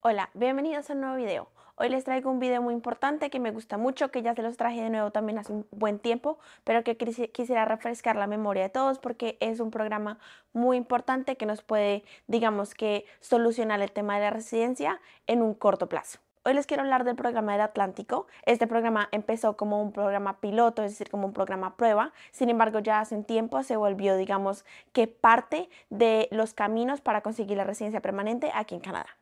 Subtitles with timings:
[0.00, 1.48] Hola, bienvenidos a un nuevo video.
[1.74, 4.56] Hoy les traigo un video muy importante que me gusta mucho, que ya se los
[4.56, 8.68] traje de nuevo también hace un buen tiempo, pero que quisiera refrescar la memoria de
[8.68, 10.20] todos porque es un programa
[10.52, 15.52] muy importante que nos puede, digamos que, solucionar el tema de la residencia en un
[15.52, 16.20] corto plazo.
[16.44, 18.28] Hoy les quiero hablar del programa del Atlántico.
[18.46, 22.12] Este programa empezó como un programa piloto, es decir, como un programa prueba.
[22.30, 27.20] Sin embargo, ya hace un tiempo se volvió, digamos, que parte de los caminos para
[27.20, 29.17] conseguir la residencia permanente aquí en Canadá.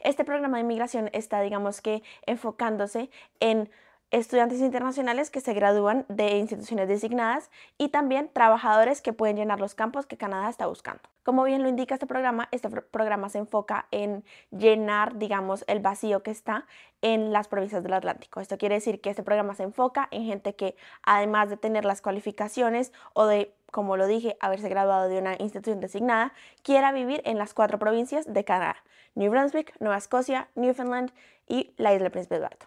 [0.00, 3.70] Este programa de inmigración está, digamos que, enfocándose en
[4.10, 9.74] estudiantes internacionales que se gradúan de instituciones designadas y también trabajadores que pueden llenar los
[9.74, 11.02] campos que Canadá está buscando.
[11.24, 14.24] Como bien lo indica este programa, este programa se enfoca en
[14.56, 16.66] llenar, digamos, el vacío que está
[17.02, 18.40] en las provincias del Atlántico.
[18.40, 22.00] Esto quiere decir que este programa se enfoca en gente que, además de tener las
[22.00, 26.32] cualificaciones o de como lo dije, haberse graduado de una institución designada,
[26.62, 28.76] quiera vivir en las cuatro provincias de Canadá,
[29.16, 31.10] New Brunswick, Nueva Escocia, Newfoundland
[31.48, 32.66] y la isla Príncipe Eduardo.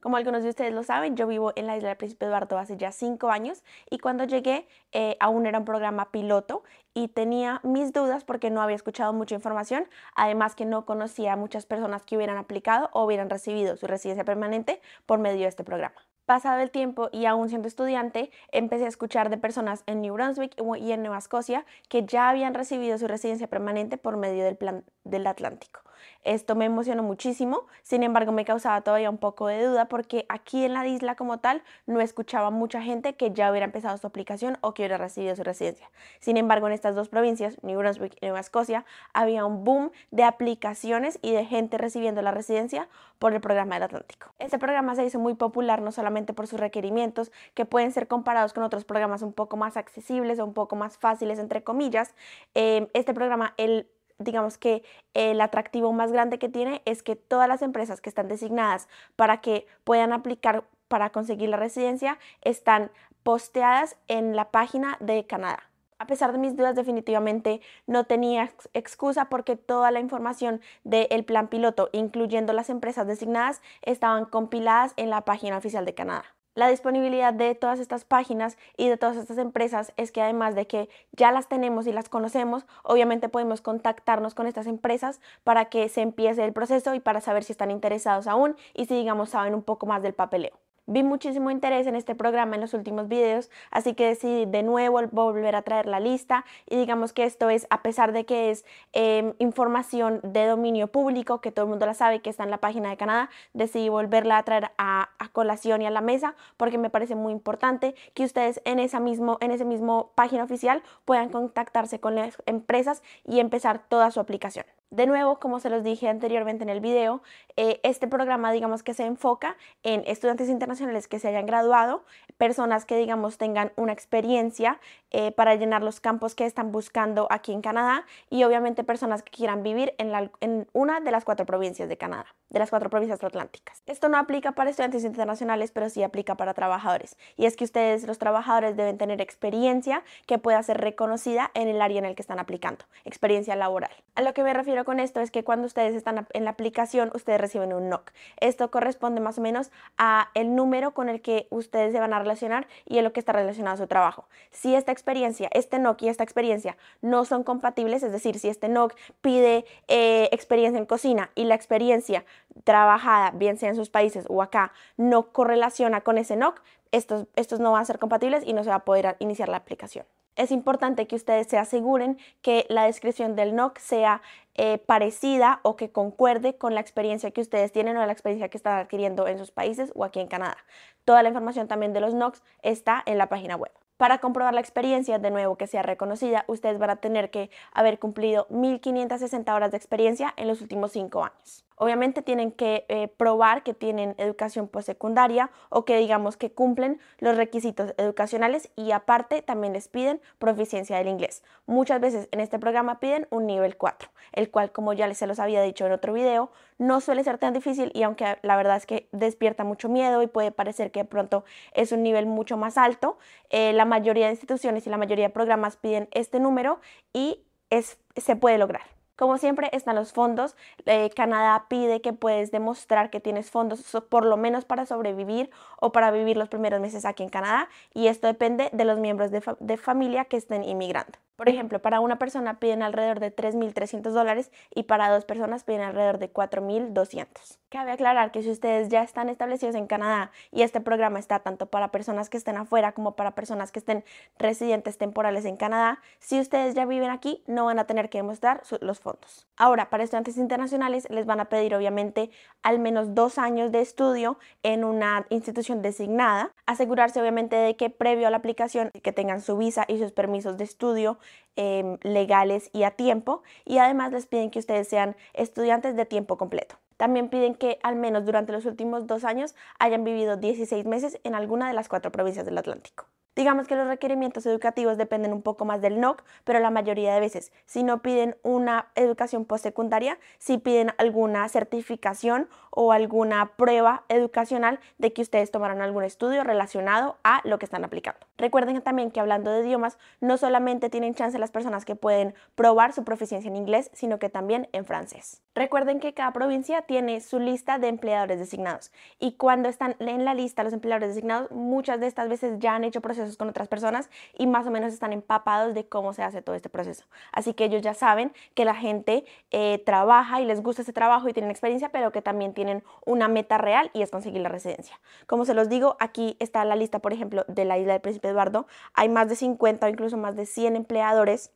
[0.00, 2.78] Como algunos de ustedes lo saben, yo vivo en la isla del Príncipe Eduardo hace
[2.78, 7.92] ya cinco años y cuando llegué eh, aún era un programa piloto y tenía mis
[7.92, 12.16] dudas porque no había escuchado mucha información, además que no conocía a muchas personas que
[12.16, 16.00] hubieran aplicado o hubieran recibido su residencia permanente por medio de este programa.
[16.30, 20.54] Pasado el tiempo y aún siendo estudiante, empecé a escuchar de personas en New Brunswick
[20.78, 24.84] y en Nueva Escocia que ya habían recibido su residencia permanente por medio del plan
[25.10, 25.80] del Atlántico.
[26.22, 30.64] Esto me emocionó muchísimo, sin embargo me causaba todavía un poco de duda porque aquí
[30.64, 34.58] en la isla como tal no escuchaba mucha gente que ya hubiera empezado su aplicación
[34.60, 35.90] o que hubiera recibido su residencia.
[36.18, 40.24] Sin embargo, en estas dos provincias, New Brunswick y Nueva Escocia, había un boom de
[40.24, 42.88] aplicaciones y de gente recibiendo la residencia
[43.18, 44.34] por el programa del Atlántico.
[44.38, 48.52] Este programa se hizo muy popular no solamente por sus requerimientos, que pueden ser comparados
[48.52, 52.14] con otros programas un poco más accesibles o un poco más fáciles, entre comillas.
[52.54, 53.88] Eh, este programa, el
[54.20, 58.28] digamos que el atractivo más grande que tiene es que todas las empresas que están
[58.28, 62.90] designadas para que puedan aplicar para conseguir la residencia están
[63.22, 65.64] posteadas en la página de Canadá.
[65.98, 71.48] A pesar de mis dudas, definitivamente no tenía excusa porque toda la información del plan
[71.48, 76.24] piloto, incluyendo las empresas designadas, estaban compiladas en la página oficial de Canadá.
[76.54, 80.66] La disponibilidad de todas estas páginas y de todas estas empresas es que además de
[80.66, 85.88] que ya las tenemos y las conocemos, obviamente podemos contactarnos con estas empresas para que
[85.88, 89.54] se empiece el proceso y para saber si están interesados aún y si digamos saben
[89.54, 90.58] un poco más del papeleo.
[90.92, 95.00] Vi muchísimo interés en este programa en los últimos videos, así que decidí de nuevo
[95.12, 98.64] volver a traer la lista y digamos que esto es, a pesar de que es
[98.92, 102.58] em, información de dominio público, que todo el mundo la sabe, que está en la
[102.58, 106.78] página de Canadá, decidí volverla a traer a, a colación y a la mesa porque
[106.78, 111.28] me parece muy importante que ustedes en esa mismo, en ese mismo página oficial puedan
[111.28, 114.64] contactarse con las empresas y empezar toda su aplicación.
[114.90, 117.22] De nuevo, como se los dije anteriormente en el video,
[117.56, 122.04] eh, este programa digamos que se enfoca en estudiantes internacionales que se hayan graduado,
[122.38, 124.80] personas que digamos tengan una experiencia
[125.12, 129.30] eh, para llenar los campos que están buscando aquí en Canadá y obviamente personas que
[129.30, 130.10] quieran vivir en,
[130.40, 133.82] en una de las cuatro provincias de Canadá, de las cuatro provincias atlánticas.
[133.86, 137.16] Esto no aplica para estudiantes internacionales, pero sí aplica para trabajadores.
[137.36, 141.80] Y es que ustedes, los trabajadores, deben tener experiencia que pueda ser reconocida en el
[141.80, 143.90] área en el que están aplicando, experiencia laboral.
[144.14, 147.10] A lo que me refiero con esto es que cuando ustedes están en la aplicación,
[147.14, 148.10] ustedes reciben un NOC.
[148.38, 152.18] Esto corresponde más o menos a el número con el que ustedes se van a
[152.18, 154.28] relacionar y en lo que está relacionado a su trabajo.
[154.50, 158.68] Si esta experiencia, este NOC y esta experiencia no son compatibles, es decir, si este
[158.68, 162.24] NOC pide eh, experiencia en cocina y la experiencia
[162.64, 166.62] trabajada, bien sea en sus países o acá, no correlaciona con ese NOC,
[166.92, 169.58] estos, estos no van a ser compatibles y no se va a poder iniciar la
[169.58, 170.06] aplicación
[170.40, 174.22] es importante que ustedes se aseguren que la descripción del NOC sea
[174.54, 178.56] eh, parecida o que concuerde con la experiencia que ustedes tienen o la experiencia que
[178.56, 180.56] están adquiriendo en sus países o aquí en Canadá.
[181.04, 183.72] Toda la información también de los NOCs está en la página web.
[183.98, 187.98] Para comprobar la experiencia, de nuevo que sea reconocida, ustedes van a tener que haber
[187.98, 191.66] cumplido 1.560 horas de experiencia en los últimos 5 años.
[191.82, 197.38] Obviamente tienen que eh, probar que tienen educación postsecundaria o que digamos que cumplen los
[197.38, 201.42] requisitos educacionales y aparte también les piden proficiencia del inglés.
[201.64, 205.38] Muchas veces en este programa piden un nivel 4, el cual como ya se los
[205.38, 208.84] había dicho en otro video, no suele ser tan difícil y aunque la verdad es
[208.84, 212.76] que despierta mucho miedo y puede parecer que de pronto es un nivel mucho más
[212.76, 213.16] alto,
[213.48, 216.78] eh, la mayoría de instituciones y la mayoría de programas piden este número
[217.14, 217.40] y
[217.70, 218.99] es, se puede lograr.
[219.20, 220.56] Como siempre están los fondos.
[220.86, 225.92] Eh, Canadá pide que puedes demostrar que tienes fondos por lo menos para sobrevivir o
[225.92, 229.42] para vivir los primeros meses aquí en Canadá y esto depende de los miembros de,
[229.60, 231.18] de familia que estén inmigrando.
[231.40, 235.80] Por ejemplo, para una persona piden alrededor de 3.300 dólares y para dos personas piden
[235.80, 237.58] alrededor de 4.200.
[237.70, 241.64] Cabe aclarar que si ustedes ya están establecidos en Canadá y este programa está tanto
[241.64, 244.04] para personas que estén afuera como para personas que estén
[244.38, 248.62] residentes temporales en Canadá, si ustedes ya viven aquí no van a tener que demostrar
[248.82, 249.48] los fondos.
[249.56, 252.30] Ahora, para estudiantes internacionales les van a pedir obviamente
[252.62, 258.26] al menos dos años de estudio en una institución designada, asegurarse obviamente de que previo
[258.26, 261.18] a la aplicación que tengan su visa y sus permisos de estudio
[261.56, 266.38] Em, legales y a tiempo y además les piden que ustedes sean estudiantes de tiempo
[266.38, 266.76] completo.
[266.96, 271.34] También piden que al menos durante los últimos dos años hayan vivido 16 meses en
[271.34, 273.06] alguna de las cuatro provincias del Atlántico.
[273.36, 277.20] Digamos que los requerimientos educativos dependen un poco más del NOC, pero la mayoría de
[277.20, 284.80] veces, si no piden una educación postsecundaria, si piden alguna certificación o alguna prueba educacional
[284.98, 288.26] de que ustedes tomaron algún estudio relacionado a lo que están aplicando.
[288.40, 292.94] Recuerden también que hablando de idiomas, no solamente tienen chance las personas que pueden probar
[292.94, 295.42] su proficiencia en inglés, sino que también en francés.
[295.54, 300.32] Recuerden que cada provincia tiene su lista de empleadores designados y cuando están en la
[300.32, 304.08] lista los empleadores designados, muchas de estas veces ya han hecho procesos con otras personas
[304.38, 307.04] y más o menos están empapados de cómo se hace todo este proceso.
[307.32, 311.28] Así que ellos ya saben que la gente eh, trabaja y les gusta ese trabajo
[311.28, 314.98] y tienen experiencia, pero que también tienen una meta real y es conseguir la residencia.
[315.26, 318.29] Como se los digo, aquí está la lista, por ejemplo, de la isla del Príncipe
[318.30, 318.66] Eduardo.
[318.94, 321.52] Hay más de 50 o incluso más de 100 empleadores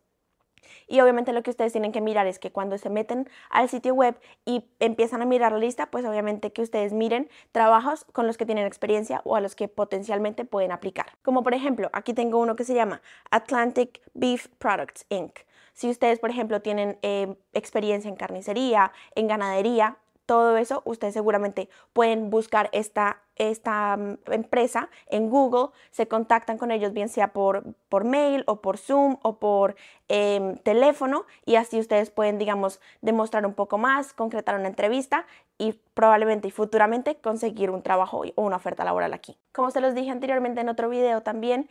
[0.87, 3.94] y obviamente lo que ustedes tienen que mirar es que cuando se meten al sitio
[3.94, 8.37] web y empiezan a mirar la lista, pues obviamente que ustedes miren trabajos con los
[8.37, 11.06] que tienen experiencia o a los que potencialmente pueden aplicar.
[11.23, 15.41] Como por ejemplo, aquí tengo uno que se llama Atlantic Beef Products Inc.
[15.73, 21.69] Si ustedes, por ejemplo, tienen eh, experiencia en carnicería, en ganadería, todo eso, ustedes seguramente
[21.93, 27.75] pueden buscar esta esta mm, empresa en Google, se contactan con ellos bien sea por,
[27.89, 29.77] por mail o por Zoom o por
[30.09, 35.81] em, teléfono y así ustedes pueden, digamos, demostrar un poco más, concretar una entrevista y
[35.95, 39.39] probablemente y futuramente conseguir un trabajo o una oferta laboral aquí.
[39.53, 41.69] Como se los dije anteriormente en otro video también,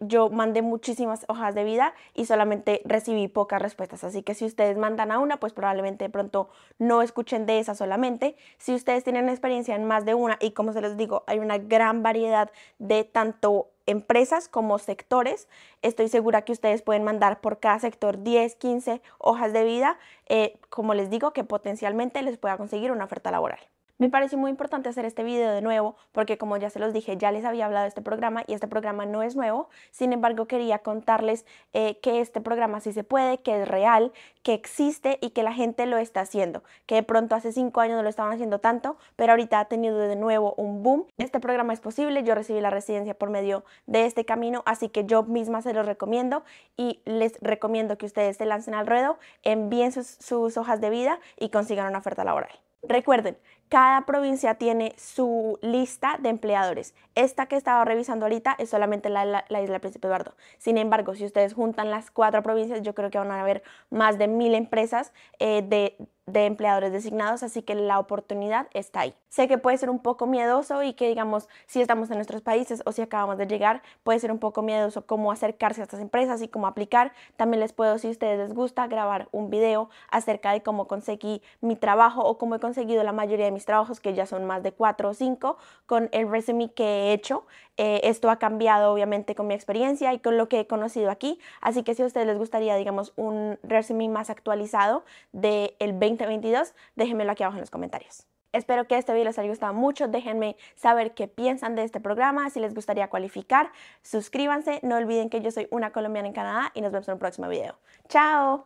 [0.00, 4.76] yo mandé muchísimas hojas de vida y solamente recibí pocas respuestas, así que si ustedes
[4.76, 8.36] mandan a una, pues probablemente de pronto no escuchen de esa solamente.
[8.58, 11.56] Si ustedes tienen experiencia en más de una y como se les digo, hay una
[11.56, 15.48] gran variedad de tanto empresas como sectores.
[15.82, 19.98] Estoy segura que ustedes pueden mandar por cada sector 10, 15 hojas de vida,
[20.28, 23.60] eh, como les digo, que potencialmente les pueda conseguir una oferta laboral.
[23.96, 27.16] Me pareció muy importante hacer este video de nuevo porque como ya se los dije,
[27.16, 29.68] ya les había hablado de este programa y este programa no es nuevo.
[29.92, 34.12] Sin embargo, quería contarles eh, que este programa sí se puede, que es real,
[34.42, 36.64] que existe y que la gente lo está haciendo.
[36.86, 39.96] Que de pronto hace cinco años no lo estaban haciendo tanto, pero ahorita ha tenido
[39.96, 41.06] de nuevo un boom.
[41.16, 45.04] Este programa es posible, yo recibí la residencia por medio de este camino, así que
[45.04, 46.42] yo misma se los recomiendo
[46.76, 51.50] y les recomiendo que ustedes se lancen al ruedo, envíen sus hojas de vida y
[51.50, 52.50] consigan una oferta laboral.
[52.86, 53.38] Recuerden,
[53.68, 56.94] cada provincia tiene su lista de empleadores.
[57.14, 60.34] Esta que estaba revisando ahorita es solamente la, la, isla Príncipe Eduardo.
[60.58, 64.18] Sin embargo, si ustedes juntan las cuatro provincias, yo creo que van a haber más
[64.18, 65.96] de mil empresas eh, de
[66.26, 69.14] de empleadores designados, así que la oportunidad está ahí.
[69.28, 72.82] Sé que puede ser un poco miedoso y que digamos, si estamos en nuestros países
[72.86, 76.40] o si acabamos de llegar, puede ser un poco miedoso cómo acercarse a estas empresas
[76.40, 77.12] y cómo aplicar.
[77.36, 81.42] También les puedo, si a ustedes les gusta, grabar un video acerca de cómo conseguí
[81.60, 84.62] mi trabajo o cómo he conseguido la mayoría de mis trabajos, que ya son más
[84.62, 87.46] de cuatro o cinco, con el resume que he hecho.
[87.76, 91.40] Eh, esto ha cambiado obviamente con mi experiencia y con lo que he conocido aquí,
[91.60, 96.24] así que si a ustedes les gustaría, digamos, un resume más actualizado del el 20
[96.24, 98.26] 2022, déjenmelo aquí abajo en los comentarios.
[98.54, 100.06] Espero que este video les haya gustado mucho.
[100.06, 103.72] Déjenme saber qué piensan de este programa, si les gustaría cualificar.
[104.02, 104.78] Suscríbanse.
[104.84, 107.48] No olviden que yo soy una colombiana en Canadá y nos vemos en un próximo
[107.48, 107.74] video.
[108.08, 108.62] ¡Chao!